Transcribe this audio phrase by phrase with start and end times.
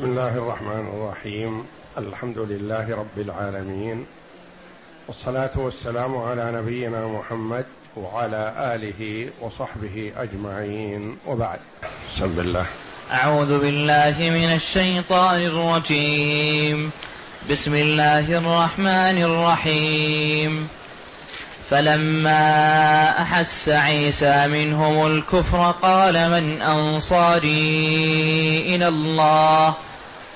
[0.00, 1.64] بسم الله الرحمن الرحيم.
[1.98, 4.06] الحمد لله رب العالمين.
[5.08, 7.64] والصلاة والسلام على نبينا محمد
[7.96, 11.16] وعلى آله وصحبه أجمعين.
[11.26, 11.58] وبعد.
[12.16, 12.66] بسم الله.
[13.12, 16.90] أعوذ بالله من الشيطان الرجيم.
[17.50, 20.68] بسم الله الرحمن الرحيم.
[21.70, 22.42] فلما
[23.22, 27.84] أحس عيسى منهم الكفر قال من أنصاري
[28.66, 29.89] إلى الله؟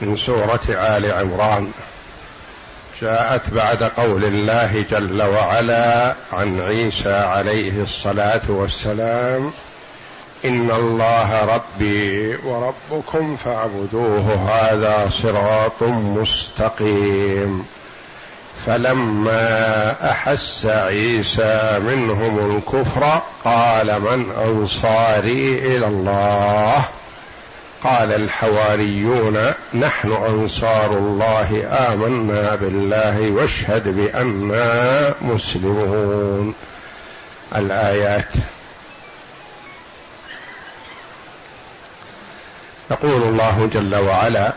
[0.00, 1.70] من سورة آل عمران.
[3.02, 9.50] جاءت بعد قول الله جل وعلا عن عيسى عليه الصلاة والسلام
[10.44, 17.66] إن الله ربي وربكم فاعبدوه هذا صراط مستقيم.
[18.66, 26.84] فلما أحس عيسى منهم الكفر قال من أنصاري إلى الله؟
[27.86, 36.54] قال الحواريون نحن أنصار الله آمنا بالله واشهد بانا مسلمون.
[37.56, 38.32] الآيات.
[42.90, 44.52] يقول الله جل وعلا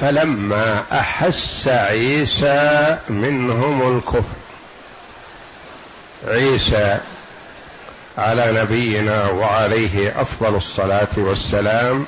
[0.00, 4.36] فلما أحس عيسى منهم الكفر
[6.28, 6.98] عيسى
[8.18, 12.06] على نبينا وعليه أفضل الصلاة والسلام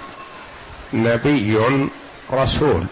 [0.92, 1.58] نبي
[2.32, 2.84] رسول.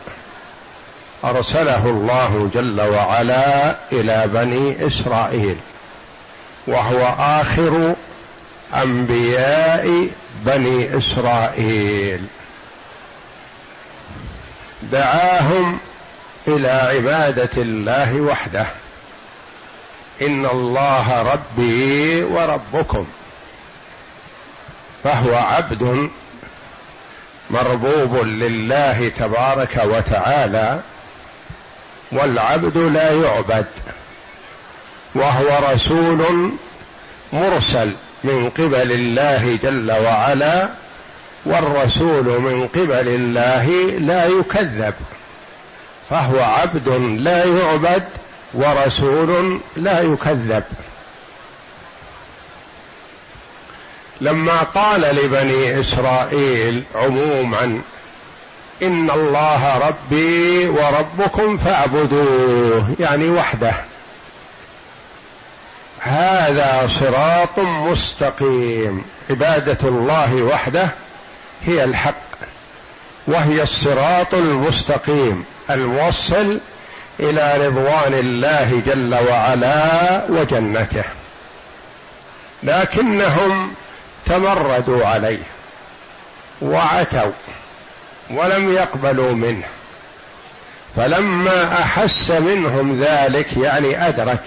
[1.25, 5.57] أرسله الله جل وعلا إلى بني إسرائيل
[6.67, 7.95] وهو آخر
[8.75, 10.09] أنبياء
[10.45, 12.27] بني إسرائيل.
[14.83, 15.79] دعاهم
[16.49, 18.67] إلى عبادة الله وحده.
[20.21, 23.07] إن الله ربي وربكم
[25.05, 26.11] فهو عبد
[27.51, 30.81] مربوب لله تبارك وتعالى
[32.13, 33.67] والعبد لا يعبد
[35.15, 36.53] وهو رسول
[37.33, 37.93] مرسل
[38.25, 40.69] من قبل الله جل وعلا
[41.47, 43.67] والرسول من قبل الله
[43.99, 44.95] لا يكذب
[46.11, 48.05] فهو عبد لا يعبد
[48.55, 50.65] ورسول لا يكذب.
[54.21, 57.83] لما قال لبني إسرائيل عموما
[58.83, 63.75] إن الله ربي وربكم فاعبدوه يعني وحده.
[65.99, 69.05] هذا صراط مستقيم.
[69.31, 70.89] عبادة الله وحده
[71.67, 72.15] هي الحق
[73.27, 76.61] وهي الصراط المستقيم الموصل
[77.21, 81.05] إلى رضوان الله جل وعلا وجنته.
[82.63, 83.75] لكنهم
[84.27, 85.43] تمردوا عليه
[86.63, 87.33] وعتوا
[88.31, 89.67] ولم يقبلوا منه.
[90.97, 94.45] فلما أحس منهم ذلك يعني أدرك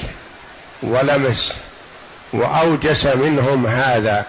[0.84, 1.54] ولمس
[2.34, 4.26] وأوجس منهم هذا.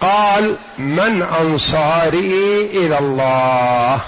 [0.00, 4.00] قال من أنصاري إلى الله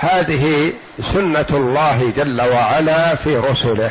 [0.00, 0.72] هذه
[1.12, 3.90] سنة الله جل وعلا في رسله.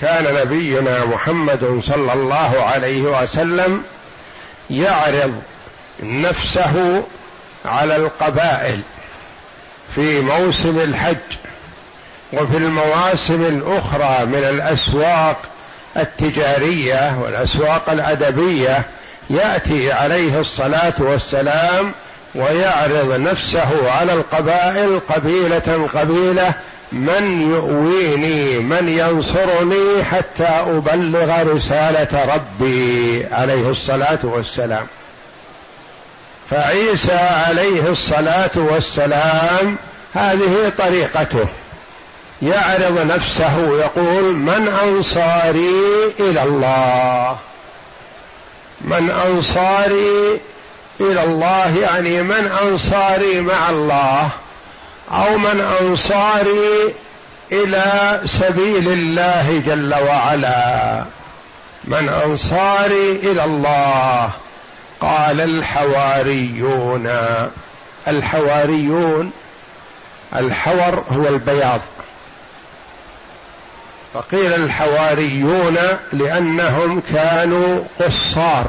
[0.00, 3.82] كان نبينا محمد صلى الله عليه وسلم
[4.70, 5.42] يعرض
[6.02, 7.02] نفسه
[7.64, 8.80] على القبائل
[9.94, 11.16] في موسم الحج
[12.32, 15.42] وفي المواسم الأخرى من الأسواق
[15.96, 18.82] التجارية والأسواق الأدبية.
[19.30, 21.94] يأتي عليه الصلاة والسلام
[22.36, 26.54] ويعرض نفسه على القبائل قبيلة قبيلة
[26.92, 34.86] من يؤويني؟ من ينصرني حتى أبلغ رسالة ربي؟ عليه الصلاة والسلام.
[36.50, 37.18] فعيسى
[37.48, 39.76] عليه الصلاة والسلام
[40.14, 41.46] هذه طريقته.
[42.42, 47.36] يعرض نفسه يقول من أنصاري إلى الله؟
[48.80, 50.40] من أنصاري
[51.00, 54.28] إلى الله يعني من أنصاري مع الله
[55.10, 56.94] أو من أنصاري
[57.52, 61.04] إلى سبيل الله جل وعلا.
[61.84, 64.30] من أنصاري إلى الله
[65.00, 67.10] قال الحواريون.
[68.08, 69.30] الحواريون
[70.36, 71.80] الحور هو البياض.
[74.14, 75.76] فقيل الحواريون
[76.12, 78.66] لأنهم كانوا قصار.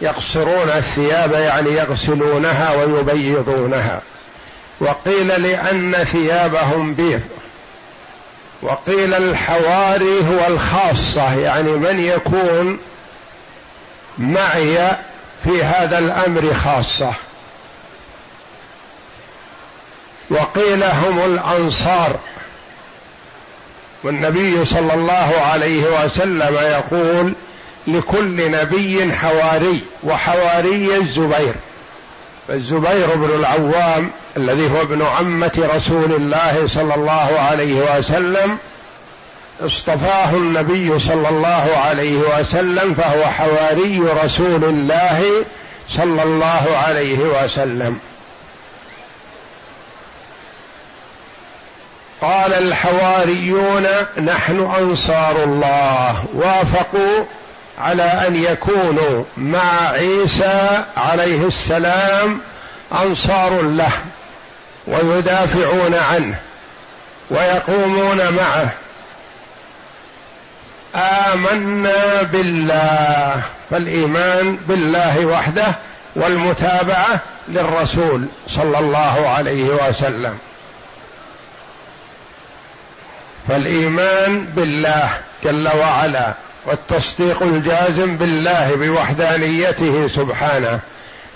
[0.00, 4.00] يقصرون الثياب يعني يغسلونها ويبيضونها.
[4.80, 7.20] وقيل لأن ثيابهم بيض.
[8.62, 12.78] وقيل الحواري هو الخاصة يعني من يكون
[14.18, 14.90] معي
[15.44, 17.12] في هذا الأمر خاصة.
[20.30, 22.18] وقيل هم الأنصار.
[24.02, 27.34] والنبي صلى الله عليه وسلم يقول
[27.86, 31.54] لكل نبي حواري وحواري الزبير.
[32.48, 38.58] فالزبير بن العوام الذي هو ابن عمة رسول الله صلى الله عليه وسلم
[39.60, 45.44] اصطفاه النبي صلى الله عليه وسلم فهو حواري رسول الله
[45.88, 47.98] صلى الله عليه وسلم.
[52.22, 53.86] قال الحواريون
[54.18, 57.24] نحن انصار الله وافقوا
[57.80, 62.40] على أن يكونوا مع عيسى عليه السلام
[62.92, 63.92] أنصار له
[64.86, 66.34] ويدافعون عنه
[67.30, 68.68] ويقومون معه.
[70.94, 75.66] آمنا بالله فالإيمان بالله وحده
[76.16, 80.38] والمتابعة للرسول صلى الله عليه وسلم.
[83.48, 85.10] فالإيمان بالله
[85.44, 86.34] جل وعلا
[86.66, 90.80] والتصديق الجازم بالله بوحدانيته سبحانه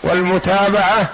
[0.03, 1.09] والمتابعة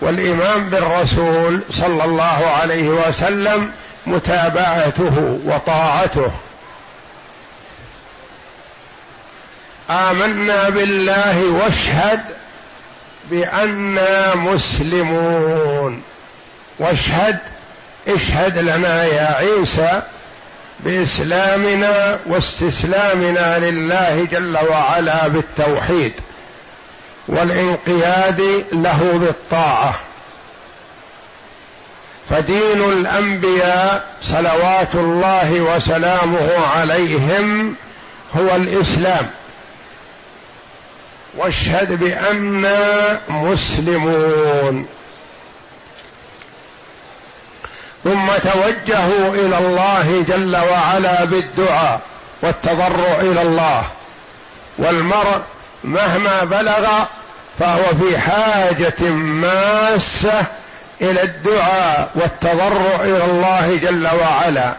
[0.00, 3.72] والايمان بالرسول صلى الله عليه وسلم
[4.06, 6.30] متابعته وطاعته.
[9.90, 12.20] آمنا بالله واشهد
[13.30, 16.02] بانا مسلمون.
[16.78, 17.38] واشهد
[18.08, 20.02] اشهد لنا يا عيسى
[20.80, 26.12] بإسلامنا واستسلامنا لله جل وعلا بالتوحيد
[27.28, 30.00] والانقياد له بالطاعة.
[32.30, 37.74] فدين الأنبياء صلوات الله وسلامه عليهم
[38.36, 39.30] هو الإسلام.
[41.36, 44.86] واشهد بانا مسلمون.
[48.08, 52.00] ثم توجهوا إلى الله جل وعلا بالدعاء
[52.42, 53.82] والتضرع إلى الله.
[54.78, 55.40] والمرء
[55.84, 57.04] مهما بلغ
[57.58, 60.44] فهو في حاجة ماسة
[61.00, 64.76] إلى الدعاء والتضرع إلى الله جل وعلا.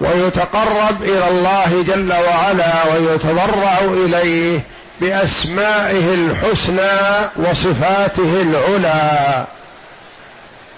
[0.00, 4.60] ويتقرب إلى الله جل وعلا ويتضرع إليه
[5.00, 9.44] بأسمائه الحسنى وصفاته العلى.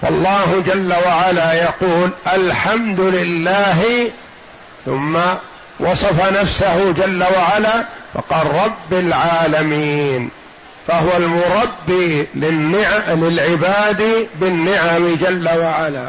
[0.03, 4.11] فالله جل وعلا يقول الحمد لله
[4.87, 5.19] ثم
[5.81, 7.85] وصف نفسه جل وعلا
[8.15, 10.31] فقال رب العالمين
[10.89, 16.09] فهو المربي للنعم للعباد بالنعم جل وعلا.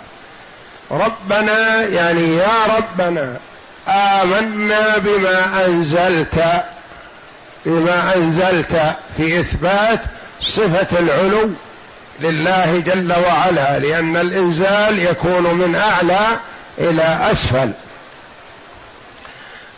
[0.92, 3.38] ربنا يعني يا ربنا
[3.88, 6.64] آمنا بما أنزلت
[7.66, 10.00] بما أنزلت في إثبات
[10.42, 11.50] صفة العلو
[12.20, 16.40] لله جل وعلا لأن الإنزال يكون من أعلى
[16.78, 17.72] إلى أسفل.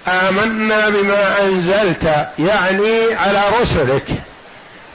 [0.07, 4.07] آمنا بما أنزلت يعني على رسلك.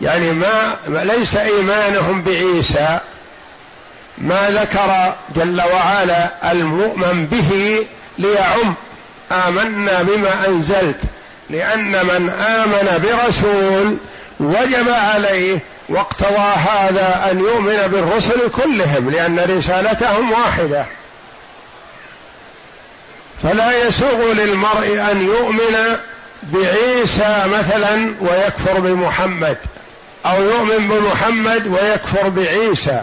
[0.00, 2.98] يعني ما ليس إيمانهم بعيسى.
[4.18, 7.86] ما ذكر جل وعلا المؤمن به
[8.18, 8.74] ليعم.
[9.32, 11.00] آمنا بما أنزلت
[11.50, 13.96] لأن من آمن برسول
[14.40, 15.58] وجب عليه
[15.90, 20.84] واقتضى هذا أن يؤمن بالرسل كلهم لأن رسالتهم واحدة.
[23.42, 25.96] فلا يسوغ للمرء أن يؤمن
[26.42, 29.56] بعيسى مثلا ويكفر بمحمد
[30.26, 33.02] أو يؤمن بمحمد ويكفر بعيسى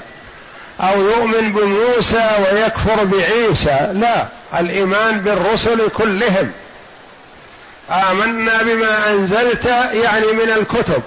[0.82, 3.90] أو يؤمن بموسى ويكفر بعيسى.
[3.94, 4.28] لا
[4.60, 6.52] الإيمان بالرسل كلهم.
[7.92, 11.04] آمنا بما أنزلت يعني من الكتب.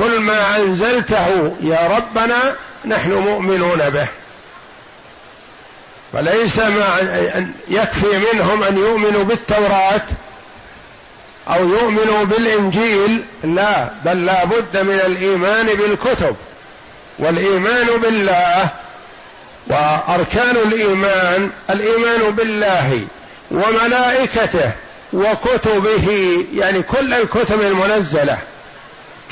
[0.00, 2.54] كل ما أنزلته يا ربنا
[2.84, 4.06] نحن مؤمنون به.
[6.12, 6.96] فليس ما
[7.68, 10.02] يكفي منهم أن يؤمنوا بالتوراة
[11.48, 16.36] أو يؤمنوا بالإنجيل لا بل لا بد من الإيمان بالكتب
[17.18, 18.68] والإيمان بالله
[19.66, 23.06] وأركان الإيمان الإيمان بالله
[23.50, 24.70] وملائكته
[25.12, 28.38] وكتبه يعني كل الكتب المنزلة.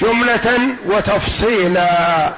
[0.00, 2.32] جملة وتفصيلا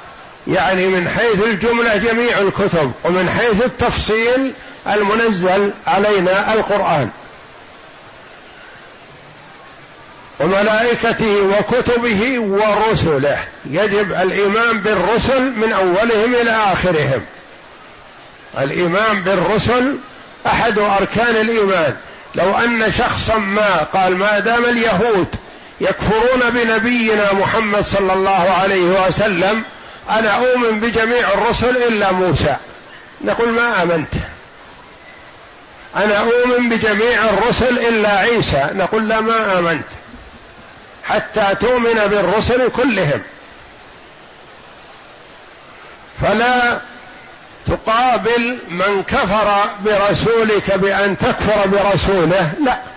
[0.47, 4.53] يعني من حيث الجملة جميع الكتب ومن حيث التفصيل
[4.87, 7.09] المنزل علينا القرآن.
[10.39, 13.37] وملائكته وكتبه ورسله.
[13.65, 17.21] يجب الإيمان بالرسل من أولهم إلى آخرهم.
[18.57, 19.95] الإيمان بالرسل
[20.45, 21.95] أحد أركان الإيمان.
[22.35, 25.27] لو أن شخصا ما قال ما دام اليهود
[25.81, 29.63] يكفرون بنبينا محمد صلى الله عليه وسلم
[30.09, 32.55] أنا أؤمن بجميع الرسل إلا موسى.
[33.21, 34.13] نقول ما آمنت.
[35.95, 38.69] أنا أؤمن بجميع الرسل إلا عيسى.
[38.73, 39.85] نقول لا ما آمنت.
[41.03, 43.21] حتى تؤمن بالرسل كلهم.
[46.21, 46.79] فلا
[47.67, 52.90] تقابل من كفر برسولك بأن تكفر برسوله لا.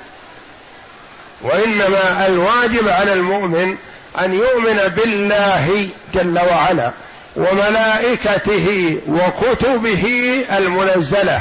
[1.44, 3.76] وإنما الواجب على المؤمن
[4.24, 6.90] أن يؤمن بالله جل وعلا
[7.36, 11.40] وملائكته وكتبه المنزلة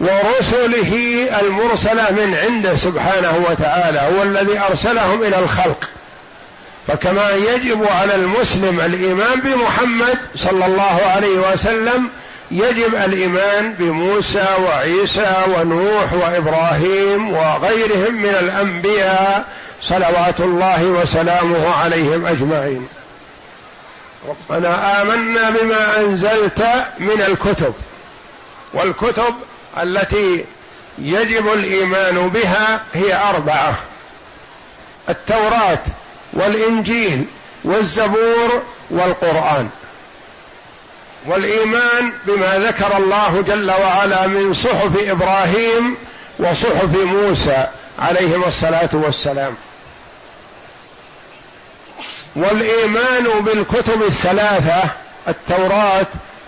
[0.00, 5.88] ورسله المرسلة من عنده سبحانه وتعالى هو الذي أرسلهم إلى الخلق.
[6.88, 12.08] فكما يجب على المسلم الإيمان بمحمد صلى الله عليه وسلم
[12.50, 19.44] يجب الإيمان بموسى وعيسى ونوح وإبراهيم وغيرهم من الأنبياء
[19.82, 22.88] صلوات الله وسلامه عليهم أجمعين.
[24.28, 26.66] ربنا آمنا بما أنزلت
[26.98, 27.74] من الكتب
[28.74, 29.34] والكتب
[29.82, 30.44] التي
[30.98, 33.74] يجب الإيمان بها هي أربعة
[35.08, 35.78] التوراة
[36.32, 37.24] والإنجيل
[37.64, 39.68] والزبور والقرآن.
[41.26, 45.96] والإيمان بما ذكر الله جل وعلا من صحف إبراهيم
[46.38, 47.66] وصحف موسى
[47.98, 49.54] عليهما الصلاة والسلام.
[52.36, 54.82] والإيمان بالكتب الثلاثة
[55.28, 56.06] التوراة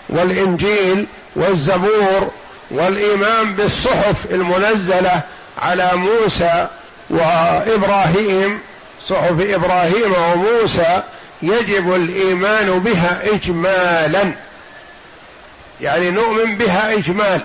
[0.09, 2.31] والإنجيل والزبور
[2.71, 5.21] والإيمان بالصحف المنزلة
[5.57, 6.67] على موسى
[7.09, 8.59] وإبراهيم
[9.05, 11.03] صحف إبراهيم وموسى
[11.41, 14.31] يجب الإيمان بها اجمالا.
[15.81, 17.41] يعني نؤمن بها اجمال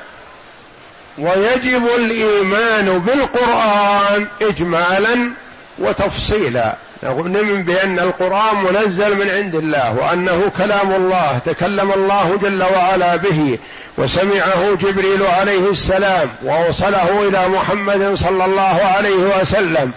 [1.18, 5.30] ويجب الإيمان بالقرآن اجمالا
[5.78, 6.74] وتفصيلا.
[7.02, 13.58] نؤمن بأن القرآن منزل من عند الله وأنه كلام الله تكلم الله جل وعلا به
[13.98, 19.92] وسمعه جبريل عليه السلام ووصله إلى محمد صلى الله عليه وسلم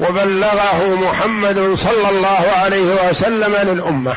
[0.00, 4.14] وبلغه محمد صلى الله عليه وسلم للأمة.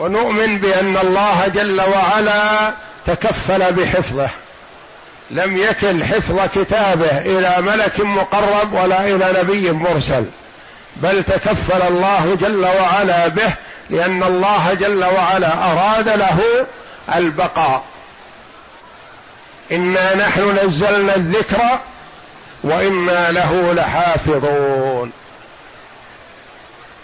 [0.00, 2.72] ونؤمن بأن الله جل وعلا
[3.06, 4.28] تكفل بحفظه.
[5.30, 10.24] لم يكل حفظ كتابه إلى ملك مقرب ولا إلى نبي مرسل
[10.96, 13.52] بل تكفل الله جل وعلا به
[13.90, 16.40] لأن الله جل وعلا أراد له
[17.14, 17.84] البقاء.
[19.72, 21.62] إنا نحن نزلنا الذكر
[22.64, 25.12] وإنا له لحافظون.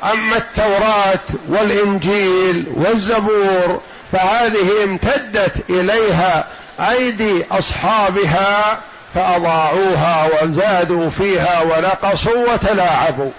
[0.04, 3.80] أما التوراة والإنجيل والزبور
[4.12, 6.44] فهذه امتدت إليها
[6.80, 8.80] أيدي أصحابها
[9.14, 13.30] فأضاعوها وزادوا فيها ونقصوا وتلاعبوا.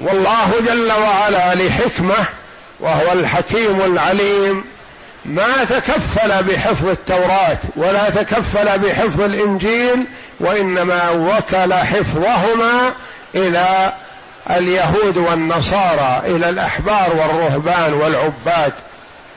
[0.00, 2.24] والله جل وعلا لحكمة
[2.80, 4.64] وهو الحكيم العليم.
[5.24, 10.06] ما تكفل بحفظ التوراة ولا تكفل بحفظ الإنجيل
[10.40, 12.92] وإنما وكل حفظهما
[13.36, 13.92] إلى
[14.50, 18.72] اليهود والنصارى إلى الأحبار والرهبان والعباد.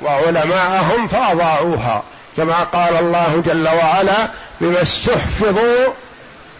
[0.03, 2.03] وعلماءهم فأضاعوها.
[2.37, 4.29] كما قال الله جل وعلا
[4.61, 5.93] بما استحفظوا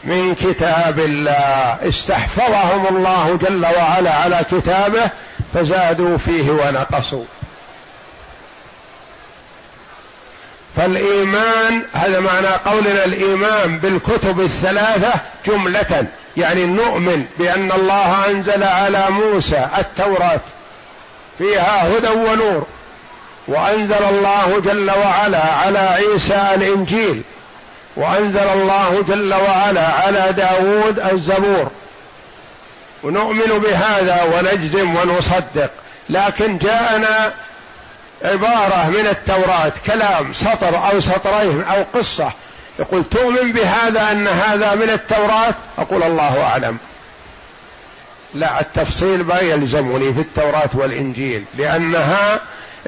[0.04, 1.78] من كتاب الله.
[1.90, 5.10] استحفظهم الله جل وعلا على كتابه
[5.54, 7.26] فزادوا فيه ونقصوا.
[10.76, 15.14] فالإيمان هذا معنى قولنا الإيمان بالكتب الثلاثة
[15.48, 16.06] جملة.
[16.40, 20.40] يعني نؤمن بأن الله أنزل على موسى التوراة
[21.38, 22.66] فيها هدى ونور
[23.48, 27.22] وأنزل الله جل وعلا على عيسى الإنجيل
[27.96, 31.72] وأنزل الله جل وعلا على داود الزبور.
[33.04, 35.70] ونؤمن بهذا ونجزم ونصدق
[36.10, 37.34] لكن جاءنا
[38.24, 42.32] عبارة من التوراة كلام سطر أو سطرين أو قصة
[42.80, 46.78] يقول تؤمن بهذا أن هذا من التوراة؟ أقول الله أعلم.
[48.34, 52.40] لا التفصيل ما يلزمني في التوراة والإنجيل لأنها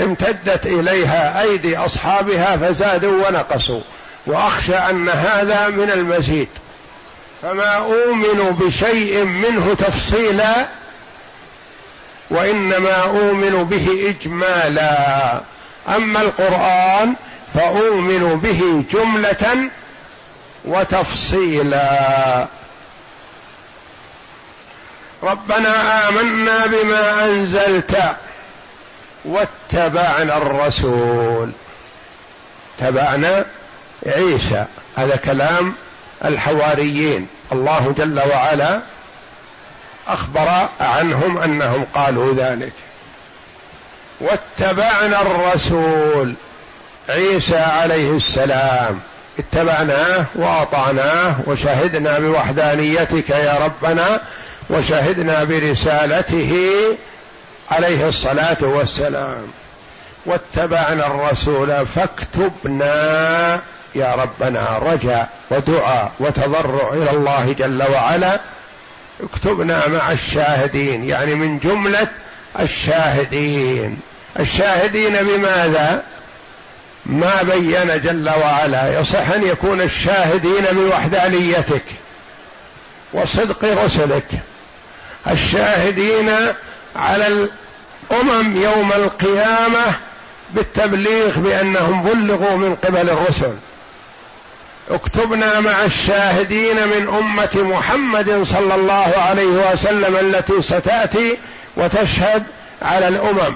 [0.02, 3.82] امتدت إليها أيدي أصحابها فزادوا ونقصوا
[4.28, 6.48] وأخشى أن هذا من المزيد.
[7.42, 10.68] فما أؤمن بشيء منه تفصيلا
[12.30, 15.42] وإنما أؤمن به إجمالا.
[15.96, 17.14] أما القرآن
[17.54, 19.70] فأؤمن به جملة
[20.66, 22.48] وتفصيلا.
[25.24, 28.16] ربنا آمنا بما أنزلت
[29.26, 31.52] واتبعنا الرسول.
[32.80, 33.46] تبعنا
[34.06, 34.66] عيسى.
[34.96, 35.76] هذا كلام
[36.26, 37.28] الحواريين.
[37.52, 38.82] الله جل وعلا
[40.08, 42.74] أخبر عنهم أنهم قالوا ذلك.
[44.22, 46.34] واتبعنا الرسول
[47.10, 49.00] عيسى عليه السلام.
[49.40, 54.22] اتبعناه وأطعناه وشهدنا بوحدانيتك يا ربنا
[54.70, 56.54] وشهدنا برسالته
[57.72, 59.48] عليه الصلاة والسلام.
[60.26, 63.60] واتبعنا الرسول فاكتبنا
[63.96, 68.40] يا ربنا رجاء ودعاء وتضرع إلى الله جل وعلا.
[69.24, 72.08] اكتبنا مع الشاهدين يعني من جملة
[72.60, 74.00] الشاهدين.
[74.40, 76.04] الشاهدين بماذا؟
[77.06, 79.00] ما بين جل وعلا.
[79.00, 81.84] يصح أن يكون الشاهدين بوحدانيتك
[83.14, 84.28] وصدق رسلك.
[85.28, 86.30] الشاهدين
[86.96, 89.94] على الأمم يوم القيامة
[90.50, 93.54] بالتبليغ بأنهم بلغوا من قبل الرسل.
[94.90, 101.38] اكتبنا مع الشاهدين من أمة محمد صلى الله عليه وسلم التي ستأتي
[101.78, 102.44] وتشهد
[102.82, 103.56] على الأمم.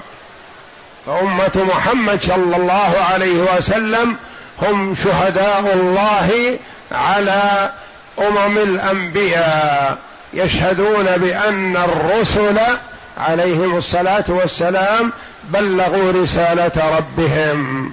[1.06, 4.16] فأمة محمد صلى الله عليه وسلم
[4.62, 6.58] هم شهداء الله
[6.92, 7.70] على
[8.18, 9.98] أمم الأنبياء
[10.34, 12.58] يشهدون بأن الرسل
[13.18, 15.12] عليهم الصلاة والسلام
[15.44, 17.92] بلغوا رسالة ربهم.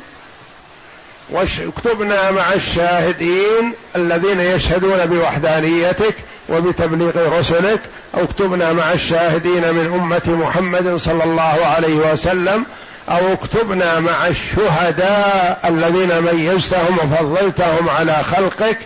[1.29, 6.15] واكتبنا مع الشاهدين الذين يشهدون بوحدانيتك
[6.49, 7.79] وبتبليغ رسلك.
[8.17, 12.65] أو اكتبنا مع الشاهدين من أمة محمد صلى الله عليه وسلم
[13.09, 18.77] أو اكتبنا مع الشهداء الذين ميزتهم وفضلتهم على خلقك.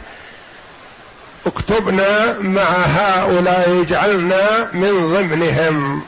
[1.45, 6.01] اكتبنا مع هؤلاء اجعلنا من ضمنهم.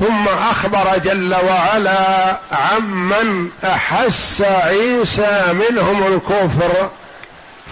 [0.00, 6.90] ثم أخبر جل وعلا عمن أحس عيسى منهم الكفر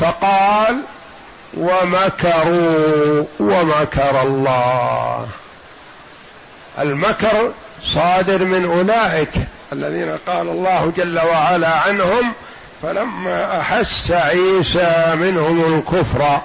[0.00, 0.82] فقال
[1.56, 5.26] ومكروا ومكر الله.
[6.78, 9.30] المكر صادر من أولئك
[9.72, 12.32] الذين قال الله جل وعلا عنهم
[12.82, 16.40] فلما أحس عيسى منهم الكفر.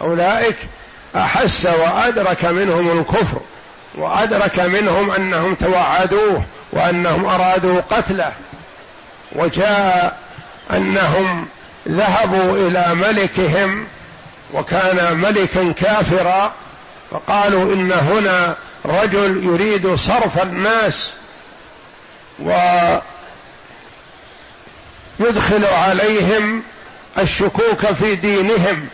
[0.00, 0.56] أولئك
[1.16, 3.40] أحس وأدرك منهم الكفر
[3.94, 8.32] وأدرك منهم أنهم توعدوه وأنهم أرادوا قتله
[9.32, 10.18] وجاء
[10.70, 11.46] أنهم
[11.88, 13.86] ذهبوا إلى ملكهم
[14.54, 16.52] وكان ملكا كافرا
[17.10, 21.12] فقالوا إن هنا رجل يريد صرف الناس
[25.18, 26.62] ويدخل عليهم
[27.18, 28.88] الشكوك في دينهم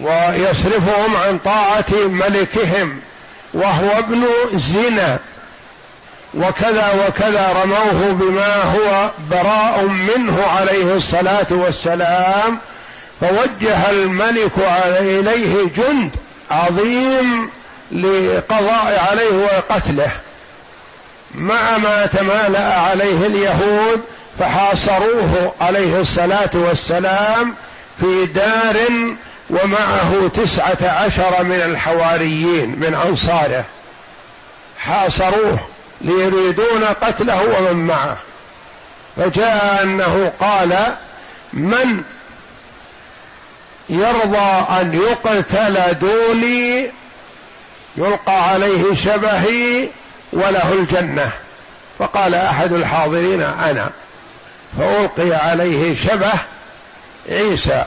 [0.00, 3.00] ويصرفهم عن طاعة ملكهم
[3.54, 5.18] وهو ابن زنا.
[6.34, 12.58] وكذا وكذا رموه بما هو براء منه عليه الصلاة والسلام.
[13.20, 14.52] فوجه الملك
[14.98, 16.16] اليه جند
[16.50, 17.50] عظيم
[17.92, 20.10] لقضاء عليه وقتله.
[21.34, 24.00] مع ما تمالأ عليه اليهود
[24.38, 27.54] فحاصروه عليه الصلاة والسلام
[28.00, 28.76] في دار
[29.50, 33.64] ومعه تسعة عشر من الحواريين من أنصاره.
[34.78, 35.58] حاصروه
[36.00, 38.16] ليريدون قتله ومن معه.
[39.16, 40.96] فجاء أنه قال
[41.52, 42.02] من
[43.90, 46.90] يرضى أن يقتل دوني
[47.96, 49.88] يلقى عليه شبهي
[50.32, 51.30] وله الجنة.
[51.98, 53.90] فقال أحد الحاضرين أنا.
[54.78, 56.32] فألقي عليه شبه
[57.28, 57.84] عيسى.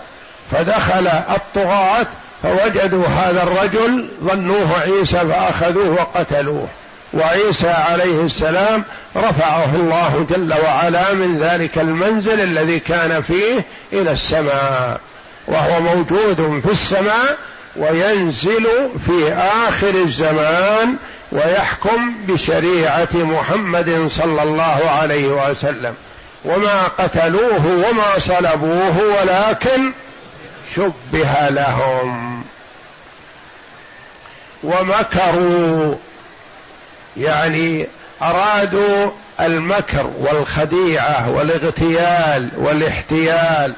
[0.51, 2.07] فدخل الطغاة
[2.43, 6.67] فوجدوا هذا الرجل ظنوه عيسى فأخذوه وقتلوه.
[7.13, 8.83] وعيسى عليه السلام
[9.15, 14.99] رفعه الله جل وعلا من ذلك المنزل الذي كان فيه إلى السماء.
[15.47, 17.37] وهو موجود في السماء
[17.77, 18.67] وينزل
[19.05, 19.33] في
[19.67, 20.95] آخر الزمان
[21.31, 25.95] ويحكم بشريعة محمد صلى الله عليه وسلم.
[26.45, 29.91] وما قتلوه وما صلبوه ولكن
[30.75, 32.43] شبه لهم.
[34.63, 35.95] ومكروا
[37.17, 37.87] يعني
[38.21, 43.75] أرادوا المكر والخديعة والاغتيال والاحتيال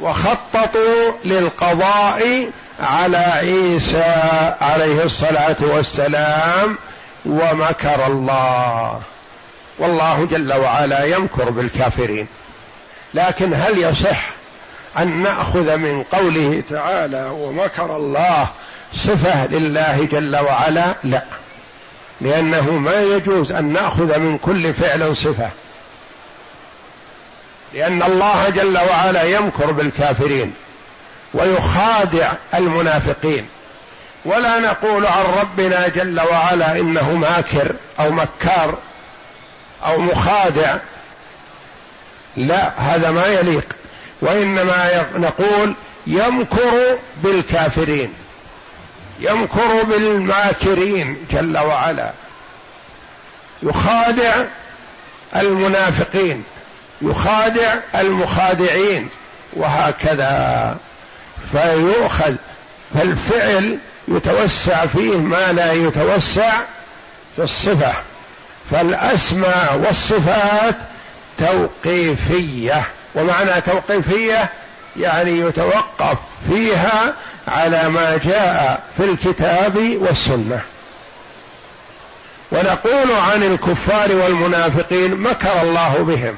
[0.00, 4.22] وخططوا للقضاء على عيسى
[4.60, 6.78] عليه الصلاة والسلام
[7.26, 9.00] ومكر الله.
[9.78, 12.26] والله جل وعلا يمكر بالكافرين.
[13.14, 14.28] لكن هل يصح
[14.98, 18.48] أن نأخذ من قوله تعالى ومكر الله
[18.94, 21.22] صفة لله جل وعلا؟ لا.
[22.20, 25.50] لأنه ما يجوز أن نأخذ من كل فعل صفة.
[27.74, 30.54] لأن الله جل وعلا يمكر بالكافرين.
[31.34, 33.48] ويخادع المنافقين.
[34.24, 38.78] ولا نقول عن ربنا جل وعلا إنه ماكر أو مكار
[39.84, 40.76] أو مخادع.
[42.36, 43.76] لا هذا ما يليق.
[44.20, 45.74] وإنما نقول
[46.06, 48.12] يمكر بالكافرين.
[49.20, 52.12] يمكر بالماكرين جل وعلا.
[53.62, 54.44] يخادع
[55.36, 56.44] المنافقين.
[57.02, 59.08] يخادع المخادعين.
[59.52, 60.76] وهكذا.
[61.52, 62.34] فيؤخذ
[62.94, 63.78] فالفعل
[64.08, 66.52] يتوسع فيه ما لا يتوسع
[67.36, 67.92] في الصفة.
[68.70, 70.76] فالأسماء والصفات
[71.38, 72.82] توقيفية.
[73.14, 74.50] ومعنى توقيفية
[74.96, 77.14] يعني يتوقف فيها
[77.48, 80.60] على ما جاء في الكتاب والسنة.
[82.52, 86.36] ونقول عن الكفار والمنافقين مكر الله بهم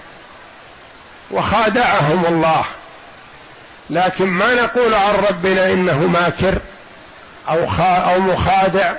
[1.31, 2.65] وخادعهم الله.
[3.91, 6.59] لكن ما نقول عن ربنا إنه ماكر
[7.49, 8.93] أو أو مخادع.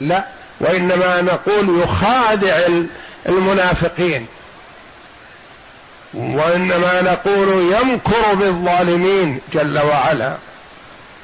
[0.00, 0.24] لا
[0.60, 2.58] وإنما نقول يخادع
[3.28, 4.26] المنافقين.
[6.14, 10.36] وإنما نقول يمكر بالظالمين جل وعلا.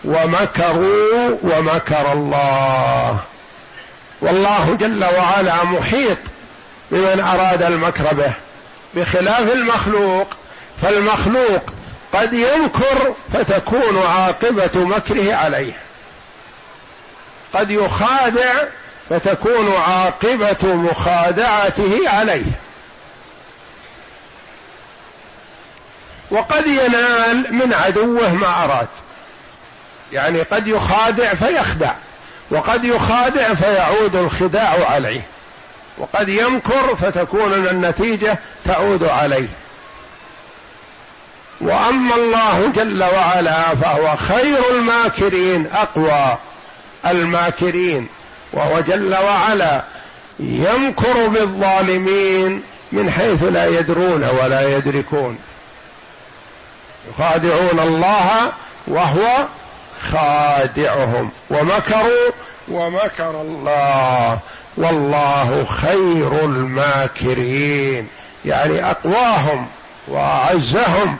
[0.04, 3.18] ومكروا ومكر الله.
[4.20, 6.18] والله جل وعلا محيط
[6.90, 8.32] بمن أراد المكر به.
[8.94, 10.26] بخلاف المخلوق.
[10.82, 11.62] فالمخلوق
[12.14, 15.72] قد يمكر فتكون عاقبة مكره عليه.
[17.54, 18.64] قد يخادع
[19.10, 22.44] فتكون عاقبة مخادعته عليه.
[26.30, 28.88] وقد ينال من عدوه ما أراد.
[30.12, 31.92] يعني قد يخادع فيخدع
[32.50, 35.20] وقد يخادع فيعود الخداع عليه.
[35.98, 39.48] وقد يمكر فتكون النتيجة تعود عليه.
[41.60, 46.36] وأما الله جل وعلا فهو خير الماكرين أقوى
[47.06, 48.08] الماكرين.
[48.52, 49.84] وهو جل وعلا
[50.40, 52.62] يمكر بالظالمين
[52.92, 55.38] من حيث لا يدرون ولا يدركون.
[57.10, 58.52] يخادعون الله
[58.86, 59.46] وهو
[60.12, 61.30] خادعهم.
[61.50, 62.30] ومكروا
[62.68, 64.38] ومكر الله.
[64.76, 68.08] والله خير الماكرين.
[68.44, 69.66] يعني أقواهم
[70.08, 71.16] وأعزهم.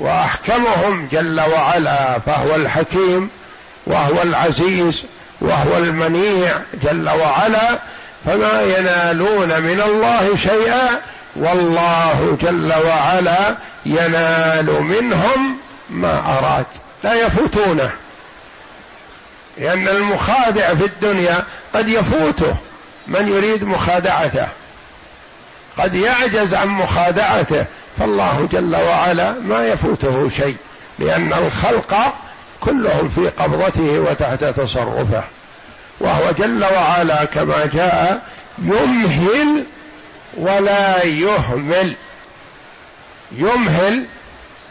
[0.00, 3.30] وأحكمهم جل وعلا فهو الحكيم
[3.86, 5.04] وهو العزيز
[5.40, 7.78] وهو المنيع جل وعلا
[8.26, 11.00] فما ينالون من الله شيئا
[11.36, 13.56] والله جل وعلا
[13.86, 15.56] ينال منهم
[15.90, 16.66] ما أراد.
[17.04, 17.90] لا يفوتونه.
[19.58, 22.54] لأن المخادع في الدنيا قد يفوته
[23.06, 24.48] من يريد مخادعته.
[25.78, 27.64] قد يعجز عن مخادعته.
[27.98, 30.56] فالله جل وعلا ما يفوته شيء
[30.98, 32.14] لأن الخلق
[32.60, 35.22] كلهم في قبضته وتحت تصرفه.
[36.00, 38.22] وهو جل وعلا كما جاء
[38.58, 39.64] يمهل
[40.36, 41.96] ولا يهمل.
[43.32, 44.06] يمهل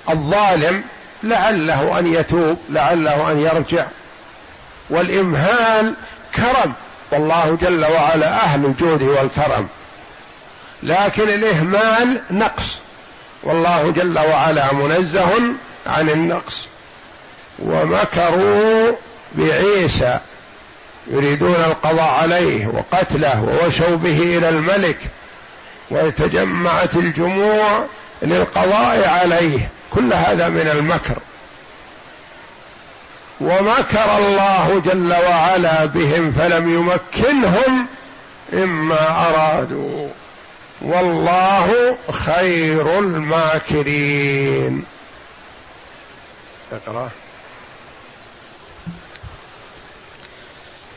[0.10, 0.84] الظالم
[1.24, 3.86] لعله أن يتوب لعله أن يرجع.
[4.90, 5.94] والإمهال
[6.36, 6.74] كرم
[7.12, 9.68] والله جل وعلا أهل الجود والكرم.
[10.84, 12.80] لكن الإهمال نقص.
[13.46, 15.30] والله جل وعلا منزه
[15.88, 16.68] عن النقص.
[17.60, 18.92] ومكروا
[19.36, 20.20] بعيسى
[21.08, 24.98] يريدون القضاء عليه وقتله ووشوا به إلى الملك.
[25.92, 27.86] وتجمعت الجموع
[28.22, 29.70] للقضاء عليه.
[29.94, 31.18] كل هذا من المكر.
[33.42, 37.88] ومكر الله جل وعلا بهم فلم يمكنهم
[38.54, 40.08] مما أرادوا.
[40.86, 44.86] والله خير الماكرين.
[46.72, 47.10] اقرأ.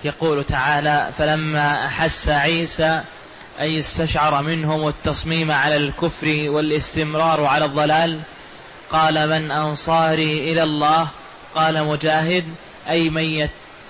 [0.05, 3.03] يقول تعالى فلما أحس عيسى
[3.61, 8.21] أي استشعر منهم التصميم على الكفر والاستمرار على الضلال
[8.91, 11.09] قال من أنصاري إلى الله؟
[11.55, 12.45] قال مجاهد
[12.89, 13.11] أي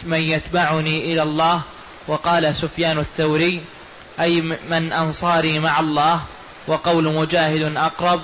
[0.03, 1.63] من يتبعني إلى الله؟
[2.07, 3.63] وقال سفيان الثوري
[4.21, 6.21] أي من أنصاري مع الله
[6.67, 8.21] وقول مجاهد أقرب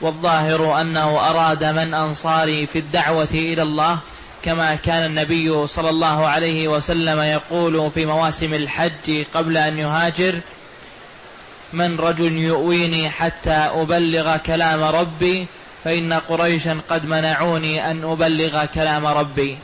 [0.00, 3.98] والظاهر أنه أراد من أنصاري في الدعوة إلى الله
[4.42, 10.40] كما كان النبي صلى الله عليه وسلم يقول في مواسم الحج قبل أن يهاجر
[11.72, 15.46] من رجل يؤويني حتى أبلغ كلام ربي
[15.84, 19.58] فإن قريشا قد منعوني أن أبلغ كلام ربي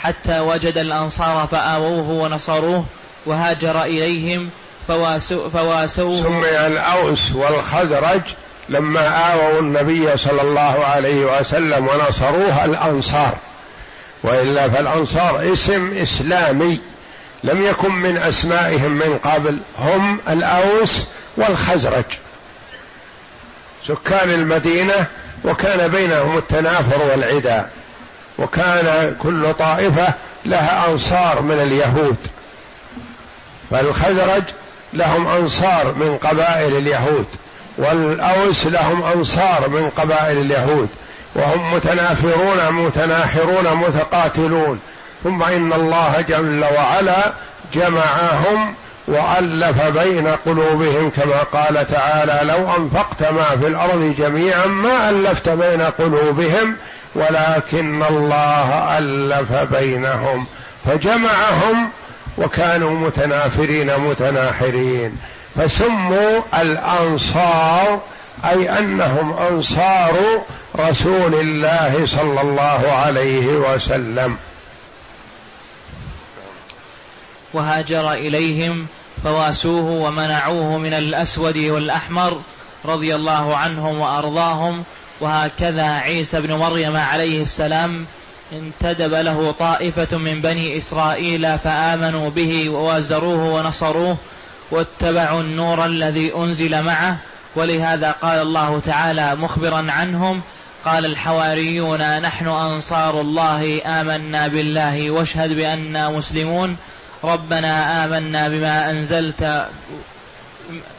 [0.00, 2.84] حتى وجد الأنصار فآووه ونصروه
[3.26, 4.50] وهاجر إليهم
[4.88, 6.22] فواسوه.
[6.22, 8.20] سمي الأوس والخزرج
[8.68, 13.36] لما آووا النبي صلى الله عليه وسلم ونصروه الأنصار.
[14.22, 16.80] وإلا فالأنصار اسم إسلامي
[17.44, 22.04] لم يكن من أسمائهم من قبل هم الأوس والخزرج.
[23.88, 25.06] سكان المدينة
[25.44, 27.70] وكان بينهم التنافر والعداء
[28.38, 30.14] وكان كل طائفة
[30.44, 32.16] لها أنصار من اليهود.
[33.70, 34.42] فالخزرج
[34.92, 37.26] لهم أنصار من قبائل اليهود
[37.78, 40.88] والأوس لهم أنصار من قبائل اليهود
[41.34, 44.80] وهم متنافرون متناحرون متقاتلون.
[45.24, 47.32] ثم إن الله جل وعلا
[47.74, 48.74] جمعهم
[49.08, 55.82] وألف بين قلوبهم كما قال تعالى لو أنفقت ما في الأرض جميعا ما ألفت بين
[55.82, 56.76] قلوبهم
[57.14, 60.46] ولكن الله ألف بينهم.
[60.86, 61.90] فجمعهم
[62.38, 65.18] وكانوا متنافرين متناحرين.
[65.56, 68.00] فسموا الأنصار
[68.44, 70.42] أي أنهم أنصار
[70.78, 74.36] رسول الله صلى الله عليه وسلم.
[77.52, 78.86] وهاجر إليهم
[79.24, 82.40] فواسوه ومنعوه من الأسود والأحمر
[82.84, 84.84] رضي الله عنهم وأرضاهم.
[85.20, 88.06] وهكذا عيسى بن مريم عليه السلام
[88.52, 94.16] انتدب له طائفة من بني إسرائيل فآمنوا به ووازروه ونصروه
[94.70, 97.16] واتبعوا النور الذي أنزل معه.
[97.56, 100.42] ولهذا قال الله تعالى مخبرا عنهم
[100.84, 106.76] قال الحواريون نحن أنصار الله آمنا بالله واشهد بأننا مسلمون.
[107.24, 109.66] ربنا آمنا بما أنزلت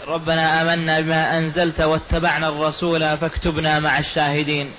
[0.07, 4.71] ربنا آمنا بما أنزلت واتبعنا الرسول فاكتبنا مع الشاهدين.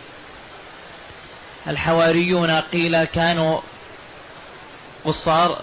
[1.68, 3.60] الحواريون قيل كانوا
[5.04, 5.58] قصار.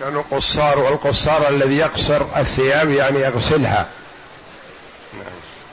[0.00, 3.86] كانوا قصار والقصار الذي يقصر الثياب يعني يغسلها.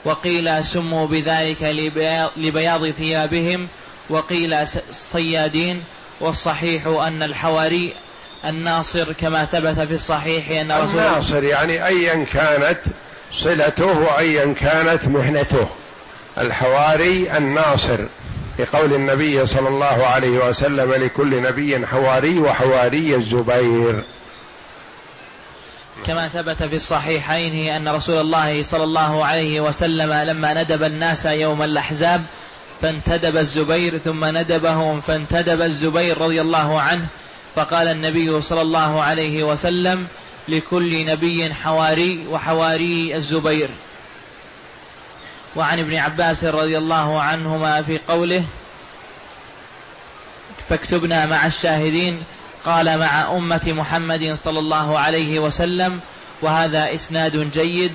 [0.04, 1.62] وقيل سموا بذلك
[2.36, 3.68] لبياض ثيابهم
[4.08, 5.84] وقيل صيادين
[6.20, 7.94] والصحيح أن الحواري
[8.44, 12.78] الناصر كما ثبت في الصحيح أن رسول الناصر يعني أيا كانت
[13.32, 15.66] صلته وأيا كانت مهنته.
[16.38, 17.98] الحواري الناصر.
[18.58, 24.02] لقول النبي صلى الله عليه وسلم لكل نبي حواري وحواري الزبير.
[26.06, 31.62] كما ثبت في الصحيحين أن رسول الله صلى الله عليه وسلم لما ندب الناس يوم
[31.62, 32.24] الأحزاب
[32.82, 37.06] فانتدب الزبير ثم ندبهم فانتدب الزبير رضي الله عنه
[37.56, 40.06] فقال النبي صلى الله عليه وسلم
[40.48, 43.70] لكل نبي حواري وحواري الزبير.
[45.56, 48.44] وعن ابن عباس رضي الله عنهما في قوله
[50.68, 52.22] فاكتبنا مع الشاهدين
[52.64, 56.00] قال مع أمة محمد صلى الله عليه وسلم
[56.42, 57.92] وهذا إسناد جيد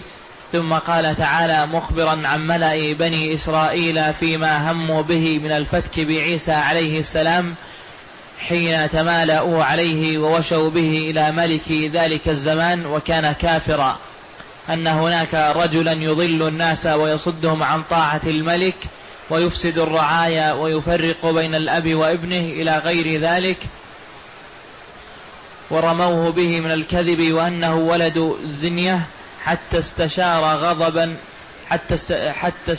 [0.51, 6.99] ثم قال تعالى مخبرا عن ملأ بني إسرائيل فيما هموا به من الفتك بعيسى عليه
[6.99, 7.55] السلام
[8.39, 13.97] حين تمالأوا عليه ووشوا به إلى ملك ذلك الزمان وكان كافرا.
[14.69, 18.75] أن هناك رجلا يضل الناس ويصدهم عن طاعة الملك
[19.29, 23.57] ويفسد الرعايا ويفرق بين الأب وابنه إلى غير ذلك
[25.69, 29.01] ورموه به من الكذب وأنه ولد زنية
[29.43, 31.15] حتى استشار غضبا
[31.69, 32.75] حتى حتى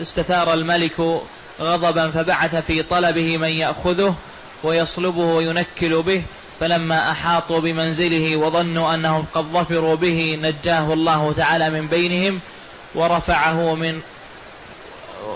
[0.00, 1.20] استثار الملك
[1.60, 4.16] غضبا فبعث في طلبه من يأخذه
[4.62, 6.22] ويصلبه وينكل به
[6.60, 12.40] فلما أحاطوا بمنزله وظنوا أنهم قد ظفروا به نجاه الله تعالى من بينهم
[12.94, 14.00] ورفعه من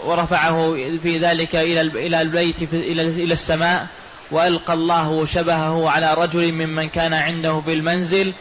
[0.04, 3.86] ورفعه في ذلك إلى إلى البيت إلى إلى السماء
[4.30, 8.32] وألقى الله شبهه على رجل ممن كان عنده في المنزل.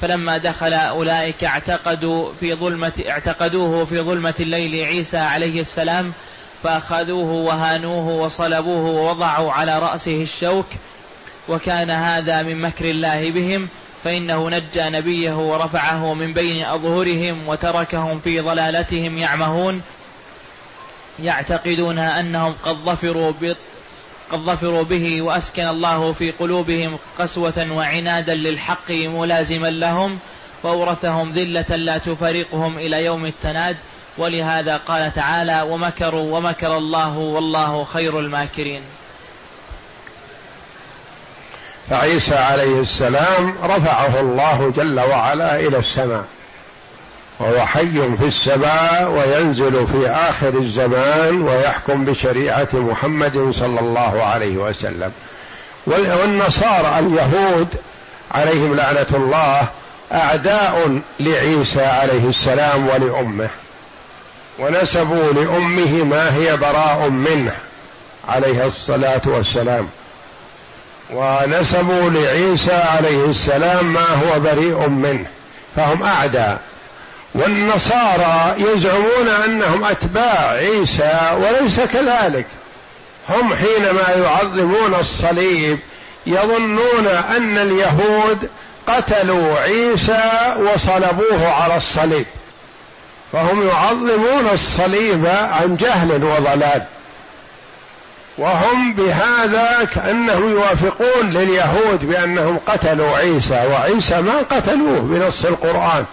[0.00, 6.12] فلما دخل أولئك اعتقدوا في ظلمة اعتقدوه في ظلمة الليل عيسى عليه السلام
[6.62, 10.66] فأخذوه وهانوه وصلبوه ووضعوا على رأسه الشوك.
[11.48, 13.68] وكان هذا من مكر الله بهم
[14.04, 19.82] فإنه نجى نبيه ورفعه من بين أظهرهم وتركهم في ضلالتهم يعمهون
[21.18, 23.32] يعتقدون أنهم قد ظفروا
[24.32, 30.18] قد ظفروا به وأسكن الله في قلوبهم قسوة وعنادا للحق ملازما لهم
[30.62, 33.76] وأورثهم ذلة لا تفارقهم إلى يوم التناد
[34.18, 38.82] ولهذا قال تعالى ومكروا ومكر الله والله خير الماكرين.
[41.90, 46.24] فعيسى عليه السلام رفعه الله جل وعلا إلى السماء.
[47.40, 55.12] وهو حي في السماء وينزل في آخر الزمان ويحكم بشريعة محمد صلى الله عليه وسلم.
[55.86, 57.68] والنصارى اليهود
[58.32, 59.68] عليهم لعنة الله
[60.12, 63.48] أعداء لعيسى عليه السلام ولأمه.
[64.58, 67.52] ونسبوا لأمه ما هي براء منه
[68.28, 69.88] عليه الصلاة والسلام.
[71.10, 75.26] ونسبوا لعيسى عليه السلام ما هو بريء منه
[75.76, 76.60] فهم أعداء.
[77.34, 82.46] والنصارى يزعمون أنهم أتباع عيسى وليس كذلك.
[83.28, 85.78] هم حينما يعظمون الصليب
[86.26, 88.50] يظنون أن اليهود
[88.88, 92.26] قتلوا عيسى وصلبوه على الصليب.
[93.32, 96.82] فهم يعظمون الصليب عن جهل وضلال.
[98.38, 106.04] وهم بهذا كانهم يوافقون لليهود بأنهم قتلوا عيسى وعيسى ما قتلوه بنص القرآن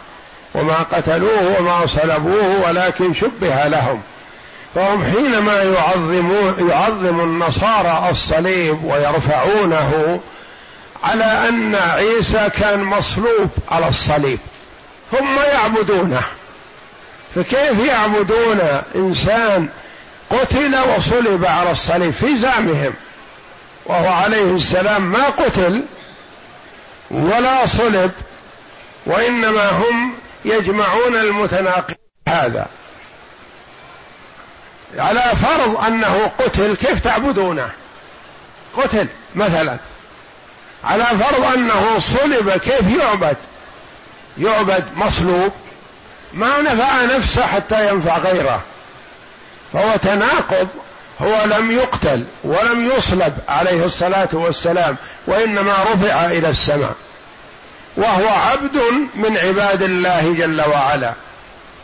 [0.56, 4.02] وما قتلوه وما صلبوه ولكن شبه لهم.
[4.76, 10.20] فهم حينما يعظمون يعظم النصارى الصليب ويرفعونه
[11.04, 14.40] على أن عيسى كان مصلوب على الصليب
[15.12, 16.22] ثم يعبدونه.
[17.36, 18.60] فكيف يعبدون
[18.96, 19.70] إنسان
[20.32, 22.94] قتل وصلب على الصليب في زعمهم.
[23.86, 25.84] وهو عليه السلام ما قتل
[27.12, 28.12] ولا صلب
[29.06, 30.14] وإنما هم
[30.46, 31.96] يجمعون المتناقض
[32.28, 32.68] هذا.
[34.98, 37.70] على فرض أنه قتل كيف تعبدونه؟
[38.78, 39.78] قتل مثلا.
[40.84, 43.38] على فرض أنه صلب كيف يعبد؟
[44.38, 45.52] يعبد مصلوب.
[46.34, 48.62] ما نفع نفسه حتى ينفع غيره.
[49.74, 50.68] فهو تناقض
[51.22, 54.96] هو لم يقتل ولم يصلب عليه الصلاة والسلام
[55.28, 56.96] وإنما رفع إلى السماء.
[57.98, 58.78] وهو عبد
[59.16, 61.14] من عباد الله جل وعلا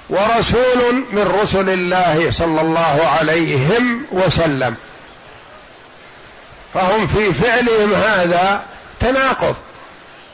[0.10, 4.76] ورسول من رسل الله صلى الله عليهم وسلم.
[6.73, 8.63] فهم في فعلهم هذا
[9.00, 9.56] تناقض.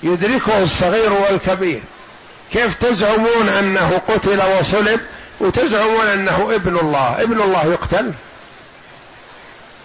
[0.04, 1.82] يدركه الصغير والكبير.
[2.54, 5.00] كيف تزعمون أنه قتل وصلب؟
[5.44, 7.22] وتزعمون أنه ابن الله.
[7.22, 8.14] ابن الله يقتل.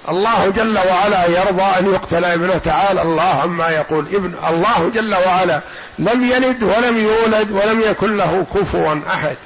[0.09, 2.59] الله جل وعلا يرضى أن يقتل ابنه.
[2.59, 4.07] تعالى الله عما يقول.
[4.13, 5.61] ابن الله جل وعلا
[5.99, 9.37] لم يلد ولم يولد ولم يكن له كفوا أحد.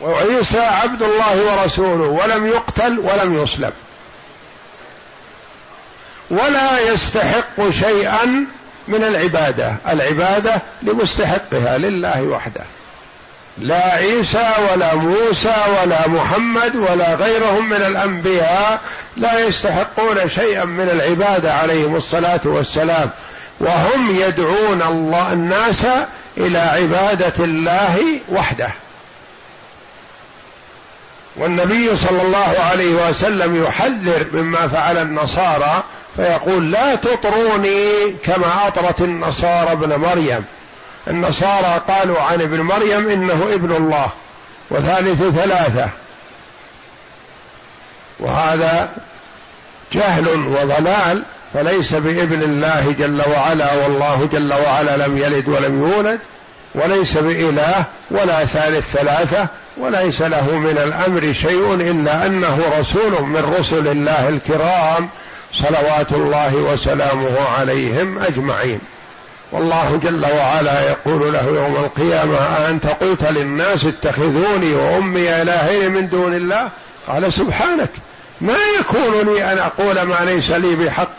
[0.00, 3.72] وعيسى عبد الله ورسوله ولم يقتل ولم يصلب
[6.30, 8.46] ولا يستحق شيئا
[8.88, 9.76] من العبادة.
[9.88, 12.64] العبادة لمستحقها لله وحده.
[13.60, 18.80] لا عيسى ولا موسى ولا محمد ولا غيرهم من الأنبياء
[19.16, 23.10] لا يستحقون شيئا من العباده عليهم الصلاة والسلام.
[23.60, 25.86] وهم يدعون الله الناس
[26.36, 28.68] إلى عبادة الله وحده.
[31.36, 35.84] والنبي صلى الله عليه وسلم يحذر مما فعل النصارى
[36.16, 40.44] فيقول لا تطروني كما أطرت النصارى ابن مريم.
[41.08, 44.08] النصارى قالوا عن ابن مريم إنه ابن الله
[44.70, 45.88] وثالث ثلاثة.
[48.20, 48.90] وهذا
[49.92, 51.22] جهل وضلال
[51.54, 56.18] فليس بإبن الله جل وعلا والله جل وعلا لم يلد ولم يولد
[56.74, 63.88] وليس بإله ولا ثالث ثلاثة وليس له من الأمر شيء إلا أنه رسول من رسل
[63.88, 65.08] الله الكرام
[65.52, 68.80] صلوات الله وسلامه عليهم أجمعين.
[69.52, 72.36] والله جل وعلا يقول له يوم القيامة
[72.68, 76.68] أنت قلت للناس اتخذوني وأمي إلهين من دون الله؟
[77.08, 77.90] قال سبحانك
[78.40, 81.12] ما يكون لي أن أقول ما ليس لي بحق؟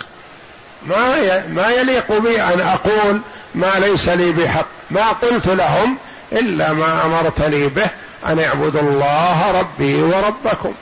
[0.88, 3.22] ما ما يليق بي أن أقول
[3.56, 5.98] ما ليس لي بحق؟ ما قلت لهم
[6.32, 7.89] إلا ما أمرتني به
[8.28, 10.74] أن اعبدوا الله ربي وربكم.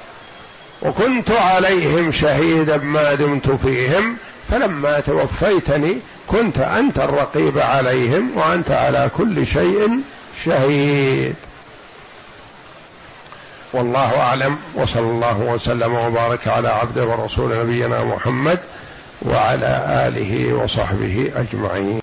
[0.82, 4.18] وكنت عليهم شهيدا ما دمت فيهم
[4.52, 10.00] فلما توفيتني كنت أنت الرقيب عليهم وأنت على كل شيء
[10.46, 11.36] شهيد.
[13.74, 18.60] والله أعلم وصلى الله وسلم وبارك على عبده ورسول نبينا محمد
[19.22, 21.96] وعلى آله وصحبه أجمعين.